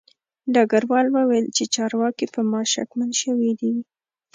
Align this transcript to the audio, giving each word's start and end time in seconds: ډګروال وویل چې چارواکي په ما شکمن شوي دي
ډګروال 0.53 1.07
وویل 1.11 1.47
چې 1.55 1.63
چارواکي 1.75 2.25
په 2.33 2.41
ما 2.51 2.61
شکمن 2.73 3.09
شوي 3.21 3.51
دي 3.59 3.71